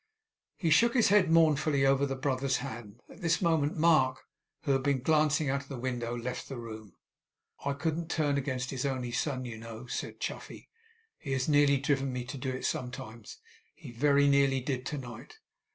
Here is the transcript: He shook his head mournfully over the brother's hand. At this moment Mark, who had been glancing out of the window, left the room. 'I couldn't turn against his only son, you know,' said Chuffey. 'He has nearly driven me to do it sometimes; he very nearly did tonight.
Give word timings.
He 0.57 0.71
shook 0.71 0.95
his 0.95 1.09
head 1.09 1.29
mournfully 1.29 1.85
over 1.85 2.07
the 2.07 2.15
brother's 2.15 2.57
hand. 2.57 3.01
At 3.07 3.21
this 3.21 3.39
moment 3.39 3.77
Mark, 3.77 4.23
who 4.63 4.71
had 4.71 4.81
been 4.81 5.03
glancing 5.03 5.47
out 5.47 5.61
of 5.61 5.67
the 5.69 5.77
window, 5.77 6.17
left 6.17 6.49
the 6.49 6.57
room. 6.57 6.95
'I 7.67 7.73
couldn't 7.73 8.09
turn 8.09 8.35
against 8.35 8.71
his 8.71 8.83
only 8.83 9.11
son, 9.11 9.45
you 9.45 9.59
know,' 9.59 9.85
said 9.85 10.19
Chuffey. 10.19 10.69
'He 11.19 11.33
has 11.33 11.47
nearly 11.47 11.77
driven 11.77 12.11
me 12.11 12.23
to 12.25 12.37
do 12.39 12.49
it 12.49 12.65
sometimes; 12.65 13.37
he 13.75 13.91
very 13.91 14.27
nearly 14.27 14.59
did 14.59 14.87
tonight. 14.87 15.37